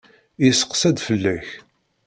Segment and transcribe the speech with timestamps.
[0.43, 1.47] Yesseqsa-d fell-ak.